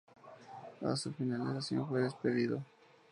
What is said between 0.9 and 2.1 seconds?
su finalización fue